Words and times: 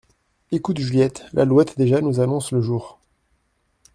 Ecoute 0.51 0.79
Juliette, 0.79 1.27
L’alouette 1.31 1.77
déjà 1.77 2.01
nous 2.01 2.19
annonce 2.19 2.51
le 2.51 2.59
jour! 2.59 2.99